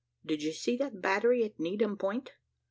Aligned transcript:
Did 0.25 0.41
you 0.41 0.51
see 0.51 0.77
that 0.77 0.99
battery 0.99 1.43
at 1.43 1.59
Needham 1.59 1.95
Point? 1.95 2.31